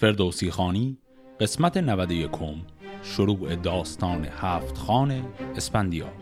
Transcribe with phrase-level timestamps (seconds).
[0.00, 0.98] فردوسی خانی
[1.40, 2.30] قسمت 91
[3.02, 5.24] شروع داستان هفت خانه
[5.56, 6.12] اسپندیار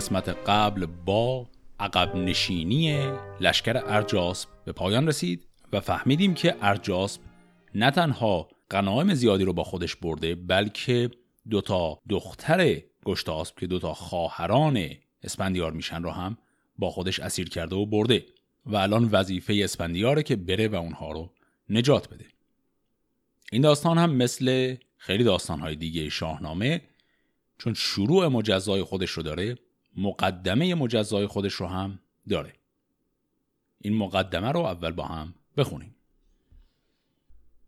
[0.00, 1.46] قسمت قبل با
[1.80, 7.20] عقب نشینی لشکر ارجاسب به پایان رسید و فهمیدیم که ارجاسب
[7.74, 11.10] نه تنها غنایم زیادی رو با خودش برده بلکه
[11.50, 14.88] دوتا دختر گشتاسب که دوتا خواهران
[15.22, 16.38] اسپندیار میشن رو هم
[16.78, 18.26] با خودش اسیر کرده و برده
[18.66, 21.30] و الان وظیفه اسپندیاره که بره و اونها رو
[21.68, 22.26] نجات بده.
[23.52, 26.80] این داستان هم مثل خیلی داستانهای دیگه شاهنامه
[27.58, 29.56] چون شروع مجزای خودش رو داره
[30.00, 32.52] مقدمه مجزای خودش رو هم داره.
[33.78, 35.94] این مقدمه رو اول با هم بخونیم.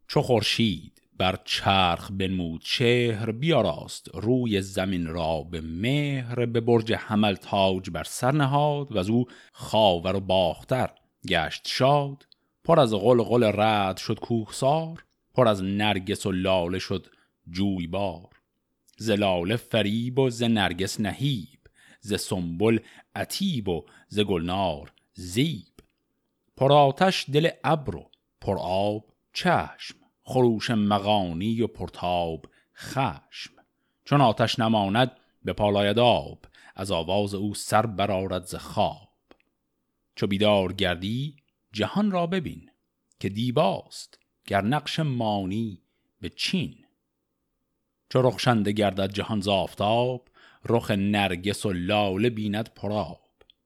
[0.09, 7.35] چو خورشید بر چرخ بنمود چهر بیاراست روی زمین را به مهر به برج حمل
[7.35, 10.91] تاج بر سر نهاد و از او خاور و باختر
[11.29, 12.27] گشت شاد.
[12.65, 17.07] پر از غل غل رد شد کوهسار پر از نرگس و لاله شد
[17.51, 18.29] جویبار.
[18.99, 21.52] زلال فریب و ز نرگس نهیب
[22.03, 22.79] ز سنبل
[23.17, 25.67] عتیب و ز گلنار زیب.
[26.57, 33.53] پر آتش دل ابر و پر آب چشم خروش مغانی و پرتاب خشم.
[34.05, 35.11] چون آتش نماند
[35.45, 36.45] به پالاید آب
[36.77, 39.09] از آواز او سر برارد ز خواب.
[40.17, 41.37] چو بیدار گردی
[41.73, 42.71] جهان را ببین
[43.21, 45.83] که دیباست گر نقش مانی
[46.21, 46.85] به چین.
[48.09, 50.29] چو رخشنده گردد جهان ز آفتاب
[50.65, 53.21] رخ نرگس و لاله بیند پراب.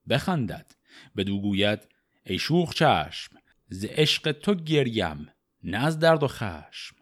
[0.09, 0.67] بخندد.
[1.17, 1.81] بدو گوید
[2.27, 3.37] ای شوخ چشم
[3.69, 5.29] ز عشق تو گریم
[5.65, 6.97] نه از درد و خشم.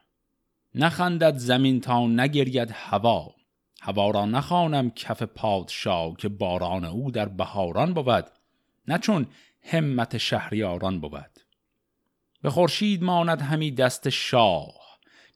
[0.75, 3.35] نخندد زمین تا نگرید هوا.
[3.83, 8.25] هوا را نخوانم کف پادشاه که باران او در بهاران بود
[8.89, 9.27] نه چون
[9.63, 11.31] همت شهریاران بود.
[12.43, 14.75] به خورشید ماند همی دست شاه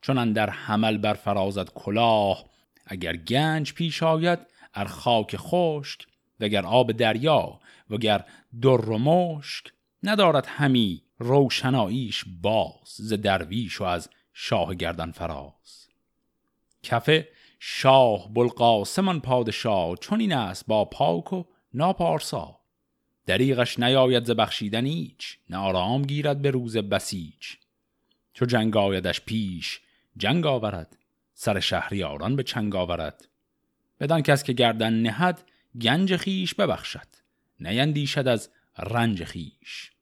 [0.00, 2.44] چون در حمل بر فرازد کلاه
[2.88, 4.38] اگر گنج پیش آید
[4.74, 6.06] ار خاک خشک
[6.40, 7.60] وگر آب دریا
[7.90, 8.24] وگر
[8.62, 9.72] در و مشک
[10.02, 15.88] ندارد همی روشناییش باز ز درویش و از شاه گردن فراز.
[16.82, 17.10] کف
[17.60, 21.44] شاه بلقاسمان پادشاه چون این است با پاک و
[21.74, 22.58] ناپارسا.
[23.26, 27.54] دریغش نیاید ز بخشیدن ایچ نه آرام گیرد به روز بسیج
[28.34, 29.80] چو جنگ آیدش پیش
[30.16, 30.97] جنگ آورد
[31.40, 33.28] سر شهریاران به چنگ آورد.
[34.00, 35.44] بدان کس که گردن نهد
[35.80, 37.06] گنج خیش ببخشد
[37.60, 39.92] نیندیشد از رنج خیش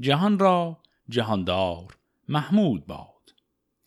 [0.00, 1.98] جهان را جهاندار
[2.28, 3.34] محمود باد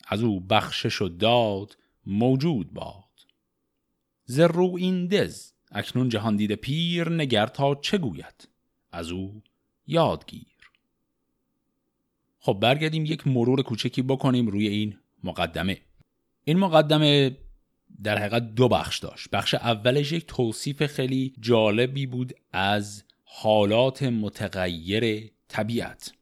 [0.08, 3.26] از او بخشش و داد موجود باد.
[4.24, 8.48] ز رو این دز اکنون جهان دیده پیر نگر تا چه گوید؟
[8.92, 9.42] از او
[9.86, 10.70] یادگیر.
[12.38, 15.80] خب برگردیم یک مرور کوچکی بکنیم روی این مقدمه.
[16.44, 17.36] این مقدمه
[18.02, 19.30] در حقیقت دو بخش داشت.
[19.30, 26.12] بخش اولش یک توصیف خیلی جالبی بود از حالات متغیر طبیعت.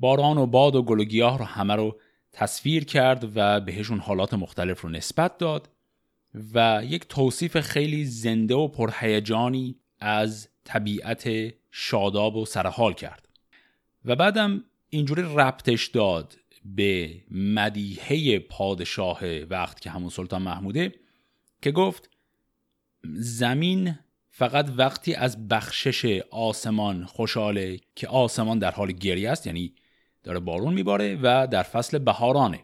[0.00, 2.00] باران و باد و گل و گیاه رو همه رو
[2.32, 5.68] تصویر کرد و بهشون حالات مختلف رو نسبت داد
[6.54, 11.28] و یک توصیف خیلی زنده و پرهیجانی از طبیعت
[11.70, 13.28] شاداب و سرحال کرد.
[14.04, 16.36] و بعدم اینجوری ربطش داد
[16.74, 20.94] به مدیحه پادشاه وقت که همون سلطان محموده
[21.62, 22.10] که گفت
[23.14, 23.98] زمین
[24.30, 29.74] فقط وقتی از بخشش آسمان خوشحاله که آسمان در حال گریه است یعنی
[30.22, 32.60] داره بارون میباره و در فصل بهارانه.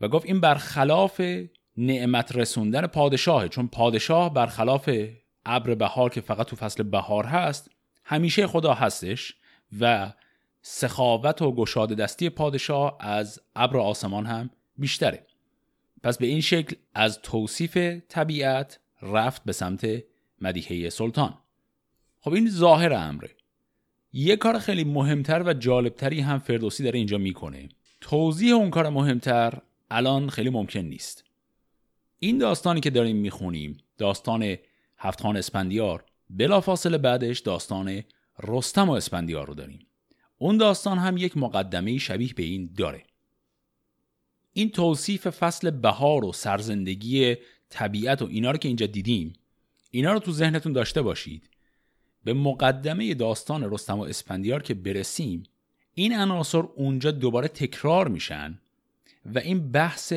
[0.00, 1.20] و گفت این برخلاف
[1.76, 4.90] نعمت رسوندن پادشاهه چون پادشاه برخلاف
[5.46, 7.70] ابر بهار که فقط تو فصل بهار هست
[8.04, 9.34] همیشه خدا هستش
[9.80, 10.12] و
[10.68, 15.26] سخاوت و گشاده دستی پادشاه از ابر آسمان هم بیشتره.
[16.02, 17.76] پس به این شکل از توصیف
[18.08, 20.02] طبیعت رفت به سمت
[20.40, 21.38] مدیحه سلطان.
[22.20, 23.30] خب این ظاهر امره.
[24.12, 27.68] یه کار خیلی مهمتر و جالبتری هم فردوسی داره اینجا می‌کنه.
[28.00, 29.58] توضیح اون کار مهمتر
[29.90, 31.24] الان خیلی ممکن نیست.
[32.18, 34.56] این داستانی که داریم می‌خونیم داستان
[34.98, 38.02] هفتخان اسپندیار بلافاصله بعدش داستان
[38.42, 39.85] رستم و اسپندیار رو داریم.
[40.38, 43.02] اون داستان هم یک مقدمه شبیه به این داره.
[44.52, 47.36] این توصیف فصل بهار و سرزندگی
[47.68, 49.32] طبیعت و اینا رو که اینجا دیدیم
[49.90, 51.50] اینا رو تو ذهنتون داشته باشید.
[52.24, 55.42] به مقدمه داستان رستم و اسپندیار که برسیم
[55.94, 58.58] این عناصر اونجا دوباره تکرار میشن
[59.34, 60.12] و این بحث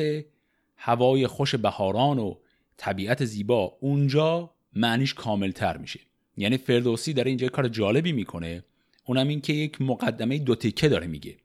[0.76, 2.34] هوای خوش بهاران و
[2.76, 6.00] طبیعت زیبا اونجا معنیش کاملتر میشه.
[6.36, 8.64] یعنی فردوسی داره اینجا کار جالبی می‌کنه.
[9.04, 11.36] اونم این که یک مقدمه دو تکه داره میگه.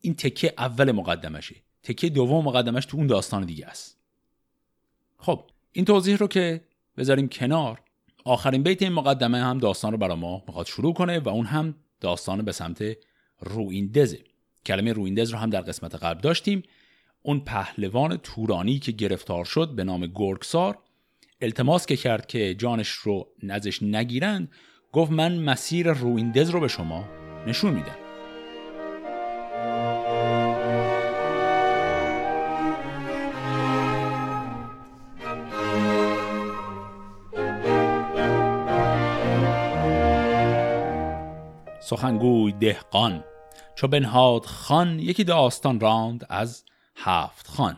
[0.00, 1.56] این تکه اول مقدمشه.
[1.82, 3.98] تکه دوم مقدمش تو اون داستان دیگه است.
[5.18, 6.60] خب این توضیح رو که
[6.96, 7.80] بذاریم کنار
[8.24, 11.74] آخرین بیت این مقدمه هم داستان رو برای ما می‌خواد شروع کنه و اون هم
[12.00, 12.84] داستان به سمت
[13.40, 14.20] رویندزه.
[14.66, 16.62] کلمه رویندز رو هم در قسمت قبل داشتیم.
[17.22, 20.78] اون پهلوان تورانی که گرفتار شد به نام گرگسار
[21.40, 24.50] التماس که کرد که جانش رو نزش نگیرند
[24.96, 27.04] گفت من مسیر رویندز رو به شما
[27.46, 27.96] نشون میدم.
[41.80, 43.24] سخنگوی دهقان.
[43.74, 46.64] چو بنهاد خان یکی داستان راند از
[46.96, 47.76] هفت خان.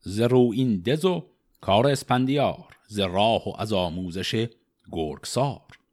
[0.00, 1.26] ز این دز و
[1.60, 4.48] کار اسپندیار ز راه و از آموزش
[4.92, 5.83] گرگسار.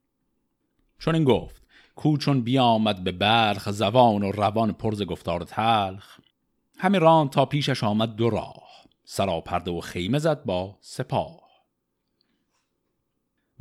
[1.02, 1.62] چون این گفت
[1.96, 6.20] کوچون بیامد به برخ زبان و روان پرز گفتار تلخ.
[6.78, 8.70] همه ران تا پیشش آمد دو راه
[9.04, 11.42] سراپرده و خیمه زد با سپاه.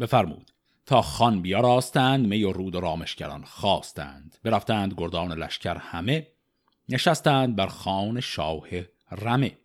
[0.00, 0.50] بفرمود
[0.86, 4.36] تا خان بیاراستند می و رود و رامشگران خواستند.
[4.42, 6.26] برفتند گردان لشکر همه
[6.88, 8.66] نشستند بر خان شاه
[9.10, 9.58] رمه.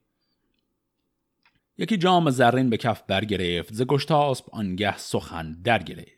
[1.77, 6.14] یکی جام زرین به کف برگرفت ز گشتاسب آنگه سخن در گرفت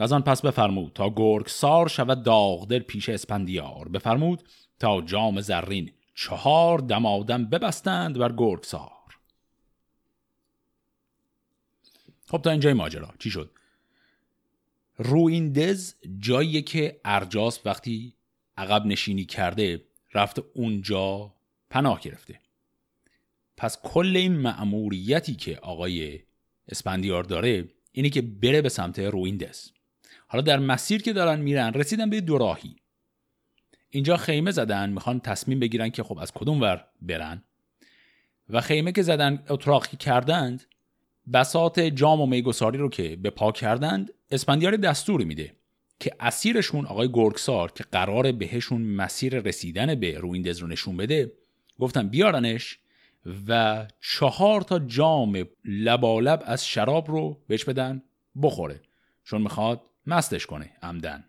[0.00, 3.88] و از آن پس بفرمود تا گرگ سار شود داغدل پیش اسپندیار.
[3.88, 4.42] بفرمود
[4.78, 8.90] تا جام زرین چهار دمادم ببستند بر گرگ سار
[12.26, 13.14] خب تا اینجای ماجرا.
[13.18, 13.50] چی شد؟
[14.96, 18.14] رویندز جایی که ارجاس وقتی
[18.56, 21.34] عقب نشینی کرده رفته اونجا
[21.70, 22.40] پناه گرفته.
[23.56, 26.20] پس کل این مأموریتی که آقای
[26.68, 29.70] اسپندیار داره اینه که بره به سمت رویندز
[30.32, 32.76] حالا در مسیر که دارن میرن رسیدن به دوراهی
[33.90, 37.42] اینجا خیمه زدن می‌خوان تصمیم بگیرن که خب از کدوم ور برن.
[38.48, 40.64] و خیمه که زدن اتراقی کردند
[41.32, 45.52] بسات جام و میگساری رو که به پا کردند اسپندیار دستور میده
[46.00, 51.32] که اسیرشون آقای گرگسار که قرار بهشون مسیر رسیدن به رویندز رو نشون بده
[51.78, 52.78] گفتن بیارنش
[53.48, 58.02] و چهار تا جام لبالب از شراب رو بهش بدن
[58.42, 58.80] بخوره.
[59.24, 61.24] چون می‌خواد مستش کنه عمدن.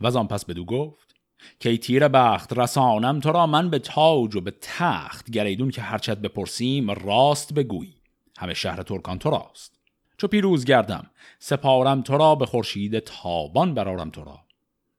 [0.00, 1.14] و آن پس بدو گفت
[1.60, 6.18] که تیر بخت رسانم تو را من به تاج و به تخت گریدون که هرچت
[6.18, 7.94] بپرسیم راست بگوی
[8.38, 9.78] همه شهر ترکان تو راست.
[10.18, 14.40] چو پیروز گردم سپارم تو را به خورشید تابان برارم تو را.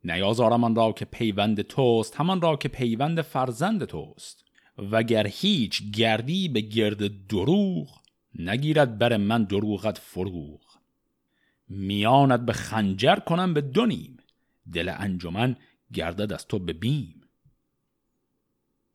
[0.04, 4.44] نیازارم آن را که پیوند توست همان را که پیوند فرزند توست.
[4.92, 8.00] وگر هیچ گردی به گرد دروغ
[8.39, 10.67] نگیرد بر من دروغت فروغ.
[11.69, 14.18] میانت به خنجر کنم به دو نیم.
[14.74, 15.56] دل انجمن
[15.94, 17.22] گردد از تو به بیم.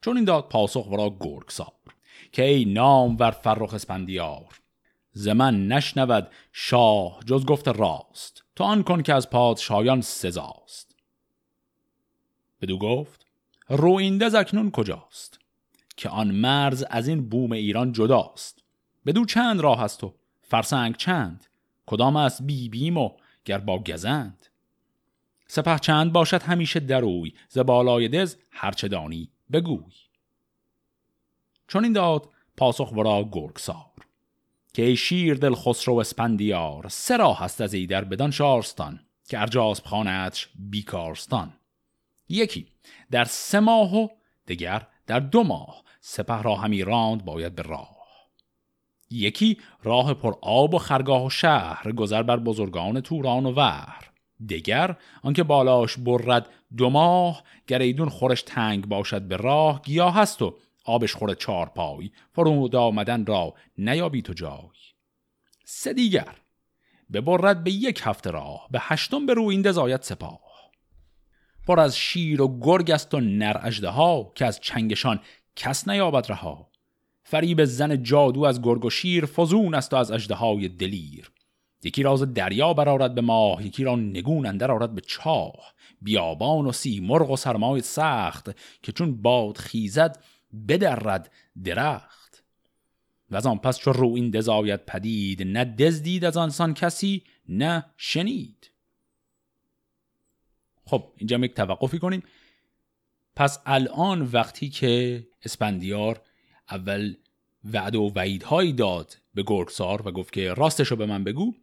[0.00, 1.72] چون این داد پاسخ ورا گرگسار
[2.32, 4.60] که ای نام ور فرخ اسپندیار
[5.12, 10.96] ز من نشنود شاه جز گفت راست تو آن کن که از پادشایان سزاست.
[12.60, 13.26] بدو گفت
[13.68, 15.38] روینده زکنون کجاست؟
[15.96, 18.64] که آن مرز از این بوم ایران جداست.
[19.06, 21.46] بدو چند راه است تو فرسنگ چند؟
[21.86, 23.10] کدام است بی بیم و
[23.44, 24.46] گر با گزند؟
[25.46, 29.92] سپه چند باشد همیشه دروی ز بالای دز هرچه دانی بگوی.
[31.68, 33.92] چون این داد پاسخ ورا گرگسار
[34.74, 39.86] که ای شیر دل خسرو اسپندیار سه راه هست از ایدر بدان شارستان که ارجاس
[39.86, 41.52] خانهش بیکارستان.
[42.28, 42.66] یکی
[43.10, 44.08] در سه ماه و
[44.48, 48.01] دگر در دو ماه سپه را همی راند باید به راه.
[49.12, 54.10] یکی راه پر آب و خرگاه و شهر گذر بر بزرگان توران و ور
[54.48, 60.54] دگر آنکه بالاش برد دو ماه گریدون خورش تنگ باشد به راه گیاه هست و
[60.84, 62.10] آبش خور چار پای.
[62.32, 64.78] فرود آمدن را نیابی تو جای.
[65.64, 66.36] سه دیگر.
[67.12, 70.40] ببرد به یک هفته راه به هشتم به روینده زاید سپاه.
[71.66, 75.20] پر از شیر و گرگ است و نر ها که از چنگشان
[75.56, 76.71] کس نیابد رها.
[77.32, 81.30] فریب زن جادو از گرگ و شیر فزون است و از های دلیر.
[81.84, 85.74] یکی راز دریا برارد به ماه یکی را نگون اندر آرد به چاه.
[86.02, 88.50] بیابان و سی مرغ و سرمای سخت
[88.82, 90.24] که چون باد خیزد
[90.68, 91.30] بدرد
[91.64, 92.44] درخت.
[93.30, 94.48] و از آن پس چو رو این دز
[94.86, 98.70] پدید نه دز دید از آنسان کسی نه شنید.
[100.84, 102.22] خب اینجا یک توقفی کنیم.
[103.36, 106.20] پس الان وقتی که اسپندیار
[106.70, 107.14] اول
[107.64, 111.54] وعده و وعیدهایی داد به گرگسار و گفت که راستش رو به من بگو.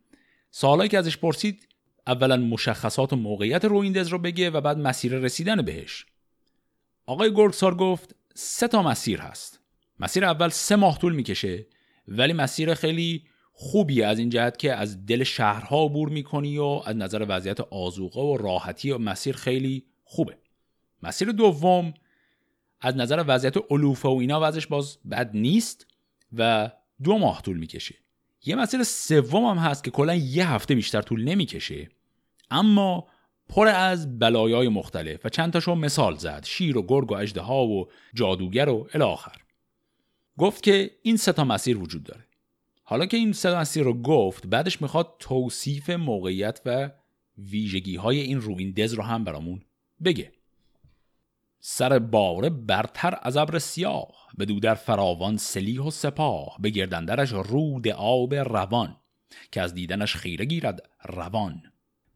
[0.52, 1.68] سالهایی که ازش پرسید
[2.08, 6.06] اولا مشخصات و موقعیت رویندز رو بگه و بعد مسیر رسیدن بهش.
[7.06, 9.60] آقای گرگسار گفت سه تا مسیر هست.
[10.00, 11.68] مسیر اول سه ماه طول می‌کشه
[12.08, 16.96] ولی مسیر خیلی خوبیه از این جهت که از دل شهرها عبور می‌کنی و از
[16.96, 20.38] نظر وضعیت آزوقه و راحتی و مسیر خیلی خوبه.
[21.04, 21.94] مسیر دوم
[22.82, 25.88] از نظر وضعیت علوفه و اینا وضعش باز بد نیست.
[26.38, 26.72] و
[27.04, 27.96] دو ماه طول می‌کشه.
[28.46, 31.90] یه مسیر سوم هم هست که کلا یه هفته بیشتر طول نمی‌کشه
[32.52, 33.08] اما
[33.50, 37.86] پر از بلایای مختلف و چند تاشو مثال زد شیر و گرگ و اجده و
[38.14, 39.38] جادوگر و الاخر
[40.38, 42.26] گفت که این سه تا مسیر وجود داره.
[42.84, 46.92] حالا که این سه مسیر رو گفت بعدش می‌خواد توصیف موقعیت و
[47.38, 49.62] ویژگی های این رویندز رو هم برامون
[50.04, 50.32] بگه.
[51.62, 57.88] سر باره برتر از ابر سیاه به در فراوان سلیح و سپاه به گردندرش رود
[57.88, 58.96] آب روان
[59.52, 61.64] که از دیدنش خیره گیرد روان.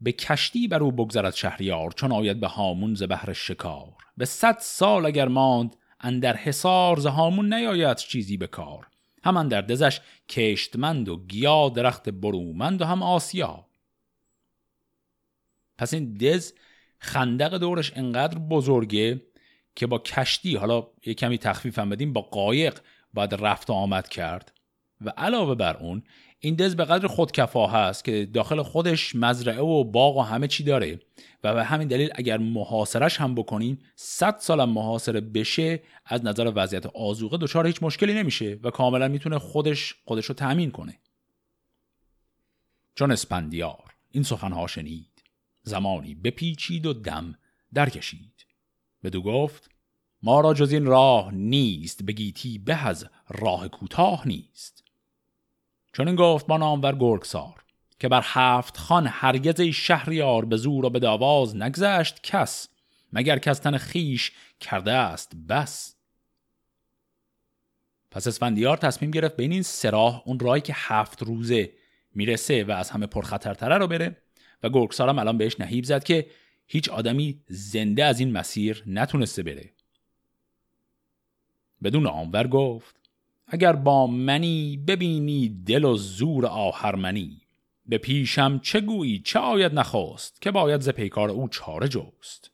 [0.01, 3.93] به کشتی بر او بگذرد شهریار چون آید به هامون ز بهر شکار.
[4.17, 8.87] به صد سال اگر ماند اندر حصار ز هامون نیاید چیزی به کار.
[9.23, 13.65] هم در دزش کشتمند و گیا درخت برومند و هم آسیا.
[15.77, 16.53] پس این دز
[16.99, 19.21] خندق دورش انقدر بزرگه
[19.75, 22.79] که با کشتی حالا یه کمی تخفیف هم بدیم با قایق
[23.13, 24.53] باید رفت و آمد کرد.
[25.01, 26.03] و علاوه بر اون
[26.39, 30.63] این دز به قدر خودکفا هست که داخل خودش مزرعه و باغ و همه چی
[30.63, 30.99] داره.
[31.43, 36.85] و به همین دلیل اگر محاصرش هم بکنین 100 سال محاصره بشه از نظر وضعیت
[36.85, 40.99] آزوقه دچار هیچ مشکلی نمیشه و کاملا می‌تونه خودش خودش رو تأمین کنه.
[42.95, 45.23] چون اسپندیار این سخنها شنید.
[45.63, 47.37] زمانی بپیچید و دم
[47.73, 48.32] درکشید.
[49.03, 49.69] بدو گفت
[50.23, 54.83] ما را جز این راه نیست بگیتی به از راه کوتاه نیست.
[55.93, 57.63] چون این گفت با نامور گرگسار
[57.99, 62.67] که بر هفت خان هرگز شهریار به زور و به داواز نگذشت کس
[63.13, 65.95] مگر کس تن خیش کرده است بس.
[68.11, 71.71] پس اسفندیار تصمیم گرفت بین این سراح اون راهی که هفت روزه
[72.15, 74.17] می‌رسه و از همه پرخطرتره رو بره
[74.63, 76.27] و گرگسارم الان بهش نهیب زد که
[76.67, 79.69] هیچ آدمی زنده از این مسیر نتونسته بره.
[81.83, 82.95] بدون آنور گفت
[83.47, 87.41] اگر با منی ببینی دل و زور آهرمنی
[87.85, 92.51] به پیشم چه گویی چه آید نخواست که باید ز پیکار او چاره جوست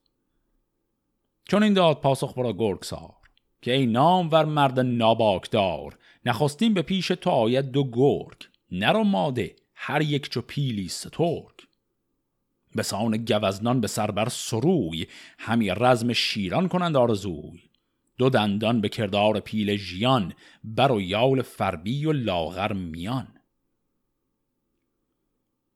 [1.47, 3.15] چون این داد پاسخ برا گرگسار
[3.61, 9.55] که ای نام ور مرد ناباکدار نخواستیم به پیش تو آید دو گرگ نرو ماده
[9.73, 11.58] هر یک چو پیلی سترگ.
[12.75, 15.07] به سان گوزنان به سربر سروی
[15.39, 17.61] همی رزم شیران کنند آرزوی.
[18.17, 20.33] دو دندان به کردار پیل ژیان
[20.63, 23.27] بر و یال فربی و لاغر میان.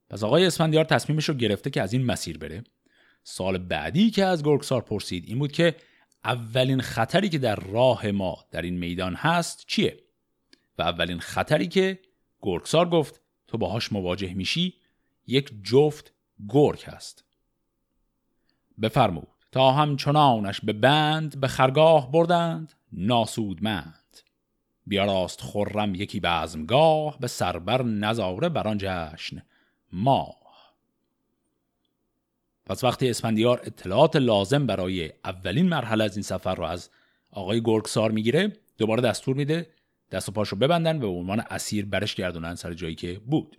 [0.09, 2.63] پس آقای اسفندیار تصمیمش رو گرفته که از این مسیر بره.
[3.23, 5.75] سال بعدی که از گرگسار پرسید این بود که
[6.25, 9.99] اولین خطری که در راه ما در این میدان هست چیه؟
[10.77, 11.99] و اولین خطری که
[12.41, 14.73] گرگسار گفت تو باهاش مواجه میشی
[15.27, 16.13] یک جفت
[16.49, 17.23] گرگ هست.
[18.81, 24.17] بفرمود تا همچنانش به بند به خرگاه بردند ناسودمند.
[24.87, 29.41] بیاراست خرم یکی بزمگاه به سربر نظاره بر آن جشن
[29.91, 30.43] ماه.
[32.65, 36.89] پس وقتی اسفندیار اطلاعات لازم برای اولین مرحله از این سفر رو از
[37.31, 39.69] آقای گرگسار می‌گیره دوباره دستور میده
[40.11, 43.57] دست و پاش رو ببندن و به عنوان اسیر برش گردونن سر جایی که بود.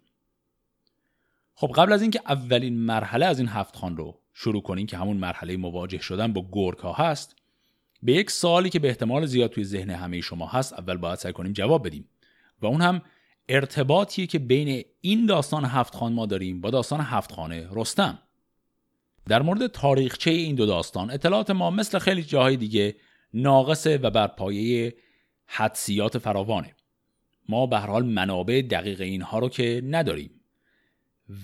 [1.54, 5.16] خب قبل از اینکه اولین مرحله از این هفت خان رو شروع کنیم که همون
[5.16, 7.36] مرحله مواجه شدن با ها هست
[8.02, 11.32] به یک سوالی که به احتمال زیاد توی ذهن همه شما هست اول باید سعی
[11.32, 12.08] کنیم جواب بدیم.
[12.62, 13.02] و اون هم
[13.48, 18.18] ارتباطیه که بین این داستان هفت خان ما داریم با داستان هفت خانه رستم.
[19.26, 22.96] در مورد تاریخچه این دو داستان اطلاعات ما مثل خیلی جاهای دیگه
[23.34, 24.94] ناقصه و بر پایه
[25.46, 26.74] حدسیات فراوانه.
[27.48, 30.30] ما به هر حال منابع دقیق اینها رو که نداریم.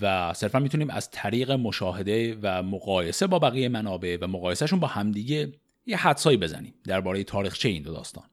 [0.00, 5.52] و صرفا می‌تونیم از طریق مشاهده و مقایسه با بقیه منابع و مقایسهشون با همدیگه
[5.86, 8.24] یه حدسایی بزنیم درباره تاریخچه این دو داستان.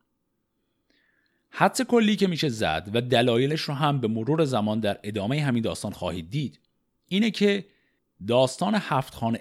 [1.49, 5.63] حدس کلی که میشه زد و دلایلش رو هم به مرور زمان در ادامه همین
[5.63, 6.59] داستان خواهید دید
[7.07, 7.65] اینه که
[8.27, 9.37] داستان هفت خان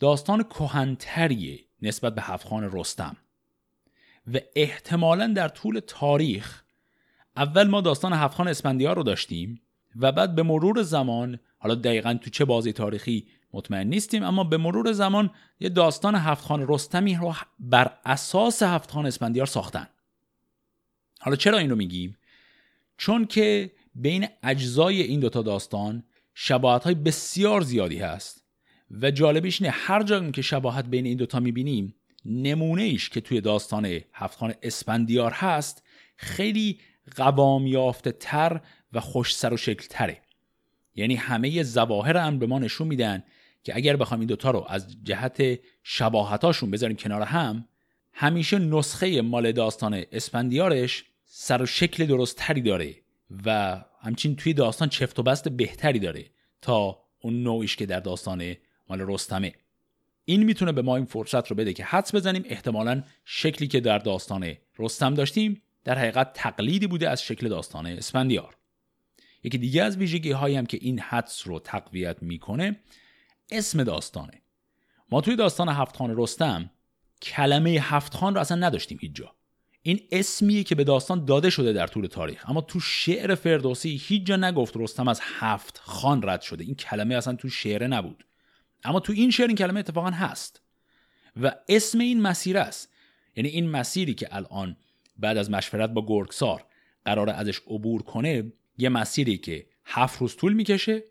[0.00, 3.16] داستان کهنتریه نسبت به هفت خان رستم
[4.34, 6.62] و احتمالا در طول تاریخ
[7.36, 9.60] اول ما داستان هفتخان اسفندیار رو داشتیم
[9.96, 14.56] و بعد به مرور زمان حالا دقیقا تو چه بازی تاریخی مطمئن نیستیم اما به
[14.56, 15.30] مرور زمان
[15.60, 19.86] یه داستان هفتخان رستمی رو بر اساس هفتخان اسفندیار ساختن.
[21.20, 22.16] حالا چرا این رو میگیم؟
[22.96, 26.04] چون که بین اجزای این دوتا داستان
[26.34, 28.44] شباهت های بسیار زیادی هست
[28.90, 31.94] و جالبیش اینه هر جا که شباهت بین این دوتا می‌بینیم
[32.24, 35.82] نمونه ایش که توی داستان هفتخان اسپندیار هست
[36.16, 36.80] خیلی
[37.16, 38.60] قوام یافته تر
[38.92, 40.18] و خوش سر و شکل تره.
[40.94, 43.22] یعنی همه زواهر هم به ما نشون میدن
[43.64, 47.68] که اگر بخوام این دوتا رو از جهت شباهتاشون بذاریم کنار هم
[48.12, 52.94] همیشه نسخه مال داستان اسپندیارش سر و شکل درست تری داره
[53.46, 56.24] و همچین توی داستان چفت و بست بهتری داره
[56.62, 58.54] تا اون نوعیش که در داستان
[58.88, 59.54] مال رستمه.
[60.24, 63.98] این می‌تونه به ما این فرصت رو بده که حدس بزنیم احتمالا شکلی که در
[63.98, 68.56] داستان رستم داشتیم در حقیقت تقلیدی بوده از شکل داستان اسفندیار.
[69.42, 72.80] یکی دیگه از ویژگی هایی که این حدس رو تقویت می‌کنه
[73.50, 74.42] اسم داستانه.
[75.10, 76.70] ما توی داستان هفتخان رستم
[77.22, 79.22] کلمه هفتخان رو اصلا نداشتیم هیچ
[79.82, 82.50] این اسمیه که به داستان داده شده در طول تاریخ.
[82.50, 86.64] اما تو شعر فردوسی هیچ جا نگفت رستم از هفت خان رد شده.
[86.64, 88.24] این کلمه اصلا تو شعره نبود.
[88.84, 90.62] اما تو این شعر این کلمه اتفاقا هست.
[91.42, 92.92] و اسم این مسیر است.
[93.36, 94.76] یعنی این مسیری که الان
[95.16, 96.64] بعد از مشورت با گرگسار
[97.04, 101.02] قرار ازش عبور کنه یه مسیری که هفت روز طول می‌کشه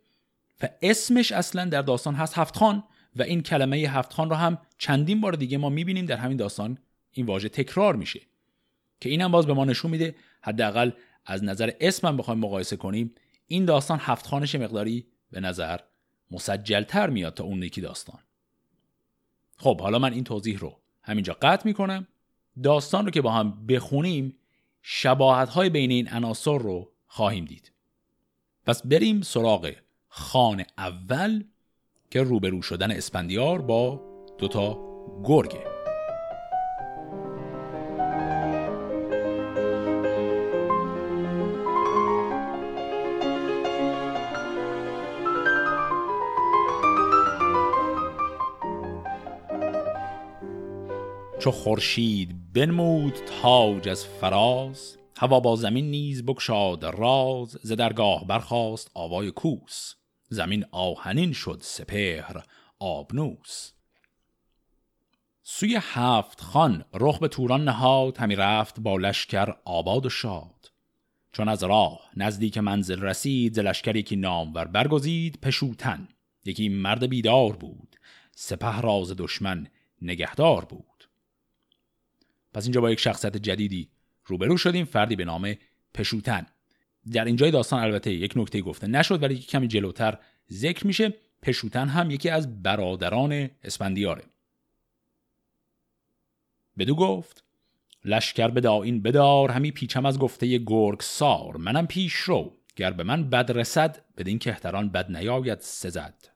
[0.64, 2.84] و اسمش اصلا در داستان هست هفت خان
[3.16, 6.78] و این کلمه هفت خان رو هم چندین بار دیگه ما می‌بینیم در همین داستان
[7.12, 8.22] این واژه تکرار میشه
[9.00, 10.92] که اینم باز به ما نشون میده حداقل
[11.26, 13.16] از نظر اسمم بخوایم مقایسه کنیم
[13.48, 15.80] این داستان هفت خانش مقداری به نظر
[16.32, 18.20] مسجلتر میاد تا اون یکی داستان.
[19.58, 22.08] خب حالا من این توضیح رو همینجا قطع می‌کنم.
[22.64, 24.36] داستان رو که با هم بخونیم
[24.82, 27.72] شباهت های بین این عناصر رو خواهیم دید.
[28.66, 29.72] پس بریم سراغ
[30.08, 31.44] خان اول
[32.12, 34.02] که روبرو شدن اسپندیار با
[34.38, 34.80] دوتا
[35.24, 35.80] گرگه.
[51.39, 58.91] چو خورشید بنمود تاج از فراز هوا با زمین نیز بکشاد راز ز درگاه برخاست
[58.93, 59.93] آوای کوس.
[60.29, 62.43] زمین آهنین شد سپهر
[62.79, 63.71] آبنوس.
[65.43, 70.71] سوی هفت خان رخ به توران نهاد همی رفت با لشکر آباد و شاد.
[71.32, 76.08] چون از راه نزدیک منزل رسید ز لشکر یکی نامور برگزید پشوتن.
[76.45, 77.95] یکی مرد بیدار بود
[78.36, 79.67] سپه راز دشمن
[80.01, 81.10] نگهدار بود.
[82.53, 83.89] پس اینجا با یک شخصیت جدیدی
[84.30, 85.56] روبرو شدیم فردی به نام
[85.94, 86.46] پشوتن.
[87.12, 90.18] در اینجای داستان البته یک نکته گفته نشد ولی کمی جلوتر
[90.52, 91.13] ذکر میشه.
[91.42, 94.24] پشوتن هم یکی از برادران اسفندیاره.
[96.78, 97.44] بدو گفت
[98.06, 103.04] لشکر به این بدار همی پیچم از گفته گرگ سار منم پیش رو گر به
[103.04, 106.28] من بد رسد بدین کهتران بد نیاید سزد.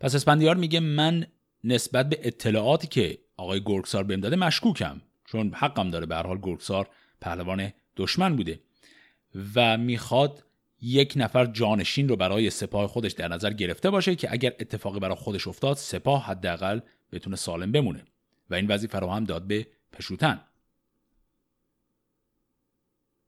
[0.00, 1.26] پس اسفندیار میگه من
[1.64, 5.00] نسبت به اطلاعاتی که آقای گرگسار بهم داده مشکوکم.
[5.26, 6.88] چون حقم داره به هر حال گرگسار
[7.20, 8.60] پهلوان دشمن بوده
[9.54, 10.44] و می‌خواد
[10.80, 15.16] یک نفر جانشین رو برای سپاه خودش در نظر گرفته باشه که اگر اتفاقی برای
[15.16, 16.80] خودش افتاد سپاه حداقل
[17.12, 18.04] بتونه سالم بمونه.
[18.50, 20.40] و این وظیفه رو هم داد به پشوتن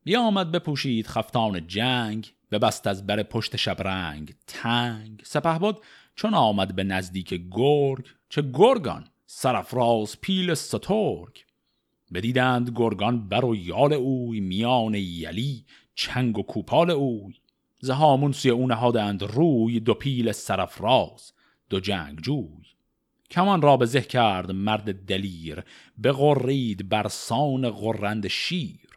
[0.05, 5.23] بیا آمد بپوشید خفتان جنگ بست از بر پشت شبرنگ تنگ.
[5.25, 5.83] سپه بود
[6.15, 11.45] چون آمد به نزدیک گرگ چه گرگان؟ سرفراز پیل سترگ.
[12.15, 17.35] بدیدند گرگان بر و یال اوی میان یلی چنگ و کوپال اوی.
[17.81, 21.33] زهامون سوی او نهادند روی دو پیل سرفراز
[21.71, 22.65] دو جنگ جوی
[23.31, 25.65] کمان را به زه کرد مرد دلیر
[26.03, 28.89] بغرید بر سان غرند شیر.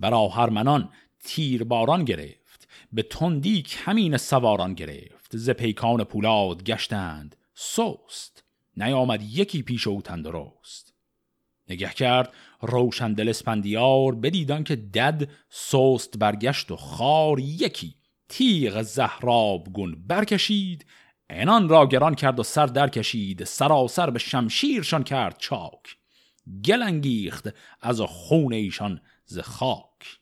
[0.00, 0.88] بر آهرمنان
[1.24, 5.36] تیر باران گرفت به تندی کمین سواران گرفت.
[5.36, 8.44] ز پیکان پولاد گشتند سوست
[8.76, 10.91] نیامد یکی پیش او تندرست.
[11.72, 17.94] نگه کرد روشن دل اسپندیار بدیدان که دد سوست برگشت و خار یکی
[18.28, 20.86] تیغ زهراب گون برکشید
[21.30, 25.96] انان را گران کرد و سر در کشید سراسر به شمشیرشان کرد چاک
[26.64, 27.48] گل انگیخت
[27.80, 30.18] از خون ایشان ز خاک.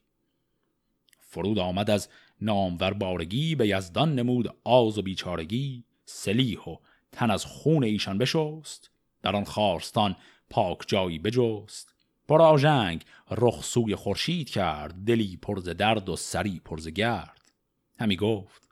[1.19, 2.09] فرود آمد از
[2.41, 6.77] نامور بارگی به یزدان نمود آز و بیچارگی سلیح و
[7.13, 8.91] تن از خون ایشان بشست
[9.23, 10.17] در آن خارستان
[10.51, 11.95] پاک جایی بجست.
[12.29, 17.53] پر آژنگ رخ سوی خورشید کرد دلی پرز درد و سری پرز گرد.
[17.99, 18.69] همی گفت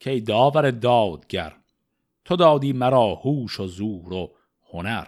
[0.00, 1.56] که داور دادگر
[2.24, 4.32] تو دادی مرا هوش و زور و
[4.72, 5.06] هنر.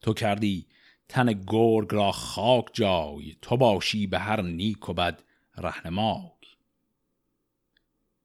[0.00, 0.66] تو کردی
[1.08, 5.22] تن گرگ را خاک جای تو باشی به هر نیک و بد
[5.56, 6.30] رهنمای.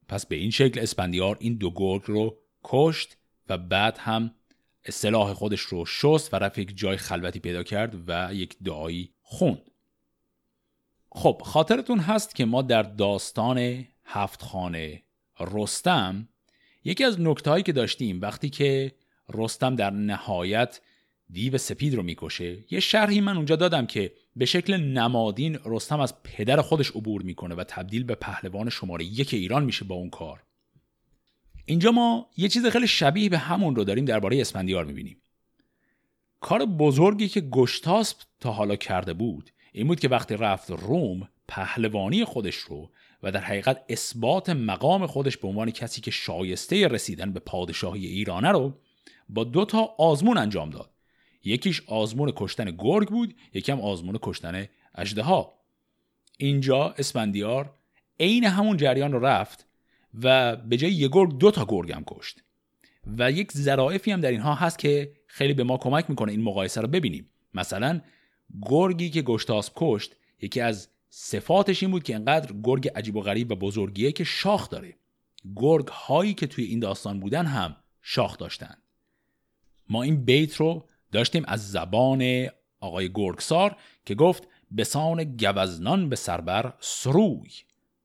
[0.08, 3.18] پس به این شکل اسپندیار این دو گرگ رو کشت
[3.50, 4.32] و بعد هم
[4.86, 9.72] اصطلاح خودش رو شست و رفت یک جای خلوتی پیدا کرد و یک دعایی خوند.
[11.12, 15.04] خب خاطرتون هست که ما در داستان هفت خانه
[15.40, 16.28] رستم
[16.84, 18.96] یکی از نکته هایی که داشتیم وقتی که
[19.34, 20.82] رستم در نهایت
[21.30, 26.24] دیو سپید رو می‌کشه یه شرحی من اونجا دادم که به شکل نمادین رستم از
[26.24, 30.44] پدر خودش عبور می‌کنه و تبدیل به پهلوان شماره یک ایران میشه با اون کار.
[31.66, 35.22] اینجا ما یه چیز خیلی شبیه به همون رو داریم درباره اسفندیار می‌بینیم.
[36.40, 42.26] کار بزرگی که گشتاسپ تا حالا کرده بود این بود که وقتی رفت روم پهلوانی
[42.26, 42.92] خودش رو
[43.24, 48.52] و در حقیقت اثبات مقام خودش به عنوان کسی که شایسته رسیدن به پادشاهی ایرانه
[48.52, 48.80] رو
[49.30, 50.90] با دو تا آزمون انجام داد.
[51.44, 54.68] یکیش آزمون کشتن گرگ بود یکی هم آزمون کشتن
[55.18, 55.54] ها
[56.38, 57.74] اینجا اسفندیار
[58.20, 59.68] عین همون جریان رو رفت
[60.24, 62.44] و به جای یه گرگ دو تا گرگ هم کشت.
[63.18, 66.82] و یک ظرافی هم در اینها هست که خیلی به ما کمک می‌کنه این مقایسه
[66.82, 67.30] رو ببینیم.
[67.54, 68.02] مثلا
[68.70, 73.52] گرگی که گشتاسب کشت یکی از صفاتش این بود که انقدر گرگ عجیب و غریب
[73.52, 74.96] و بزرگیه که شاخ داره.
[75.56, 78.76] گرگ هایی که توی این داستان بودن هم شاخ داشتن
[79.90, 82.48] ما این بیت رو داشتیم از زبان
[82.80, 83.76] آقای گرگسار
[84.06, 84.48] که گفت
[84.78, 87.50] بسان گوزنان به سربر سروی.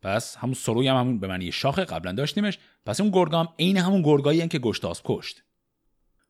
[0.02, 2.58] پس همون سروی هم همون به معنی شاخ قبلا داشتیمش.
[2.86, 5.42] پس اون گرگ هم عین همون گرگایی که گشتاس کشت.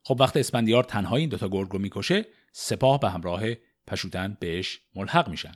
[0.03, 3.43] خب وقت اسپندیار تنها این دوتا گرگ رو می‌کشه سپاه به همراه
[3.87, 5.53] پشوتن بهش ملحق میشن.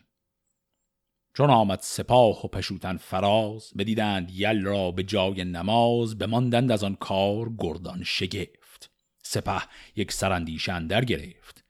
[1.34, 6.95] چون آمد سپاه و پشوتن فراز بدیدند یل را به جای نماز بماندند از آن
[6.95, 8.91] کار گردان شگفت.
[9.23, 9.62] سپه
[9.95, 11.63] یک سرندیشه اندر گرفت.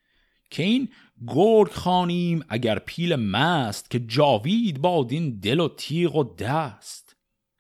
[0.50, 0.90] که این
[1.28, 7.16] گرگ خانیم اگر پیل مست که جاوید باد این دل و تیغ و دست.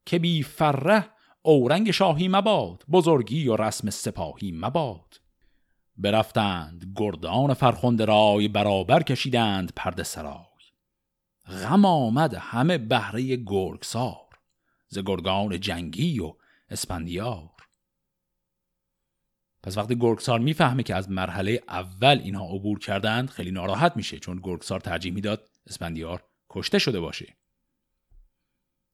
[0.05, 1.09] که بی فره
[1.41, 5.21] اورنگ شاهی مباد بزرگی و رسم سپاهی مباد.
[5.97, 10.45] برفتند گردان فرخنده رای برابر کشیدند پرده سرای.
[11.47, 14.39] غم آمد همه بهره گرگسار
[14.87, 16.33] ز گرگان جنگی و
[16.69, 17.54] اسپندیار.
[19.65, 24.39] پس وقتی گرگسار می‌فهمه که از مرحله اول اینها عبور کردند خیلی ناراحت میشه چون
[24.43, 27.37] گرگسار ترجیح می‌داد اسپندیار کشته شده باشه.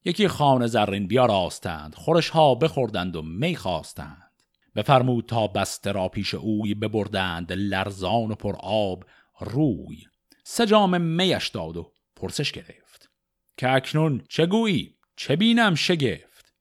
[0.05, 4.31] یکی خانه زرین بیاراستند خورش ها بخوردند و می خواستند.
[4.75, 9.05] بفرمود تا بسته را پیش اوی ببردند لرزان و پر آب
[9.39, 10.05] روی.
[10.43, 13.10] سه جام میش داد و پرسش گرفت.
[13.57, 16.53] که اکنون چه گویی؟ چه بینم؟ شگفت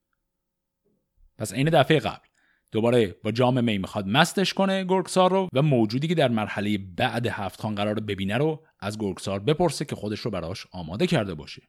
[1.39, 2.30] پس این دفعه قبل
[2.73, 7.27] دوباره با جام می می‌خواد مستش کنه گرگسار رو و موجودی که در مرحله بعد
[7.27, 11.63] هفت خان قرار ببینه رو از گرگسار بپرسه که خودش رو براش آماده کرده باشه.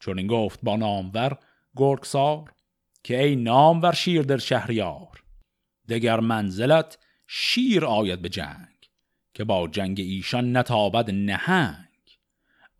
[0.00, 1.38] چون این گفت با نامور
[1.76, 2.52] گرگسار
[3.04, 5.24] که ای نامور شیر در شهریار
[5.88, 8.74] دگر منزلت شیر آید به جنگ
[9.34, 11.84] که با جنگ ایشان نتابد نهنگ.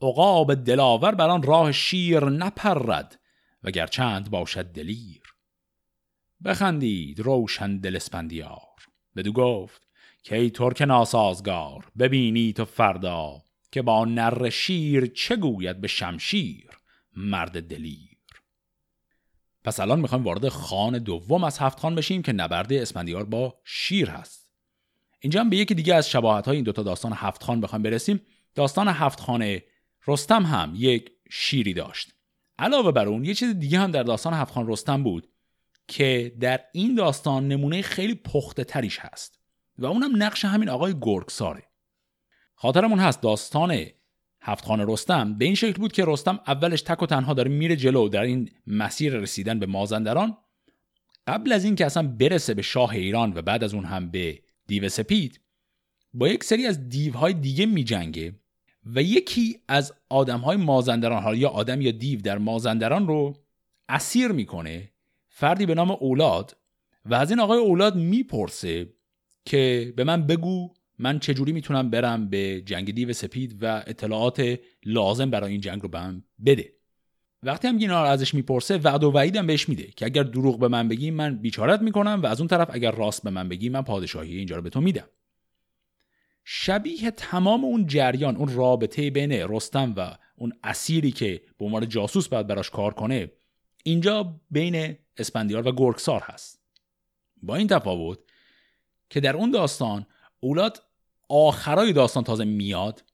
[0.02, 3.20] عقاب دلاور بر آن راه شیر نپرد
[3.62, 5.23] وگر چند باشد دلیر.
[6.44, 8.60] بخندید روشن دل اسپندیار.
[9.16, 9.82] بدو گفت
[10.22, 16.70] که ای ترک ناسازگار ببینی تو فردا که با نر شیر چه گوید به شمشیر
[17.16, 18.18] مرد دلیر.
[19.64, 24.10] پس الان می‌خوایم وارد خان دوم از هفت خان بشیم که نبرد اسپندیار با شیر
[24.10, 24.50] هست.
[25.20, 28.20] اینجا هم به یکی دیگه از شباهت های این دوتا داستان هفت خان بخوایم برسیم.
[28.54, 29.64] داستان هفت خانه
[30.06, 32.14] رستم هم یک شیری داشت.
[32.58, 35.28] علاوه بر اون یه چیز دیگه هم در داستان هفت خان رستم بود.
[35.88, 39.38] که در این داستان نمونه خیلی پخته تریش هست.
[39.78, 41.62] و اونم نقش همین آقای گرگساره.
[42.54, 43.86] خاطرمون هست داستان
[44.40, 45.38] هفت خانه رستم.
[45.38, 48.50] به این شکل بود که رستم اولش تک و تنها داره میره جلو در این
[48.66, 50.36] مسیر رسیدن به مازندران.
[51.26, 54.38] قبل از این که اصلا برسه به شاه ایران و بعد از اون هم به
[54.66, 55.40] دیو سپید
[56.14, 58.34] با یک سری از دیوهای دیگه میجنگه
[58.86, 63.44] و یکی از آدمهای مازندران حالا یا آدم یا دیو در مازندران رو
[63.88, 64.92] اسیر می‌کنه
[65.36, 66.56] فردی به نام اولاد
[67.04, 68.94] و از این آقای اولاد می‌پرسه
[69.44, 75.30] که به من بگو من چجوری می‌تونم برم به جنگ دیو سپید و اطلاعات لازم
[75.30, 76.72] برای این جنگ رو به من بده.
[77.42, 80.88] وقتی هم اینا ازش می‌پرسه وعد و وعیدم بهش میده که اگر دروغ به من
[80.88, 84.36] بگی من بیچارت می‌کنم و از اون طرف اگر راست به من بگی من پادشاهی
[84.36, 85.08] اینجا رو به تو میدم.
[86.44, 92.28] شبیه تمام اون جریان اون رابطه بین رستم و اون اسیری که به عنوان جاسوس
[92.28, 93.30] باید براش کار کنه
[93.86, 96.60] اینجا بین اسپندیار و گرگسار هست.
[97.42, 98.18] با این تفاوت
[99.10, 100.06] که در اون داستان
[100.40, 100.82] اولاد
[101.28, 103.04] آخرای داستان تازه میاد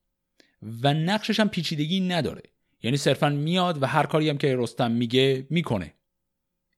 [0.83, 2.43] و نقشش هم پیچیدگی نداره.
[2.83, 5.95] یعنی صرفا میاد و هر کاری هم که رستم میگه می‌کنه.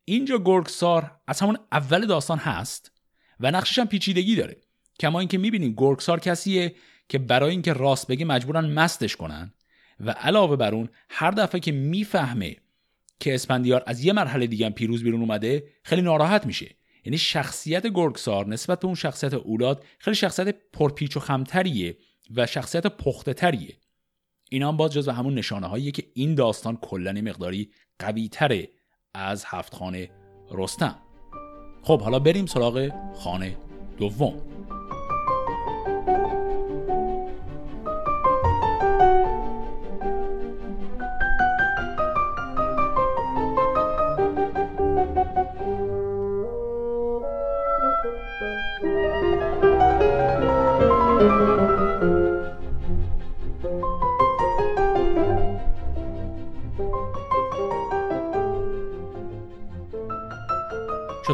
[0.05, 2.93] اینجا گرگسار از همون اول داستان هست
[3.41, 4.57] و نقشش هم پیچیدگی داره.
[5.01, 6.75] کما اینکه می‌بینیم گرگسار کسیه
[7.09, 9.55] که برای اینکه راست بگه مجبورن مستش کنن
[10.01, 12.57] و علاوه بر اون هر دفعه که می‌فهمه
[13.23, 16.77] که اسپندیار از یه مرحله دیگه پیروز بیرون اومده خیلی ناراحت میشه.
[17.05, 21.97] یعنی شخصیت گرگسار نسبت به اون شخصیت اولاد خیلی شخصیت پرپیچ و خمتریه
[22.37, 23.77] و شخصیت پخته تریه
[24.51, 28.69] اینا هم باز جزو همون نشانه هاییه که این داستان کلا مقداری قوی تره
[29.15, 30.11] از هفت خانه
[30.51, 30.99] رستم.
[31.83, 33.57] خب حالا بریم سراغ خانه
[33.99, 34.43] دوم.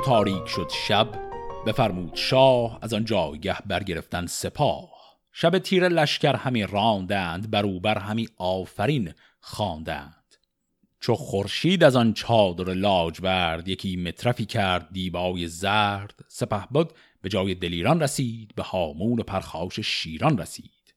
[0.09, 1.09] تاریک شد شب
[1.66, 4.90] بفرمود شاه از آن جایگه برگرفتن سپاه.
[5.33, 10.35] شب تیر لشکر همی راندند بروبر همی آفرین خواندند.
[11.01, 16.25] چو خورشید از آن چادر لاجورد یکی مترفی کرد دیبای زرد.
[16.29, 16.92] سپه بود
[17.23, 20.94] به جای دلیران رسید به هامون و پرخاش شیران رسید.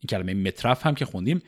[0.00, 1.42] این کلمه مترف هم که خوندیم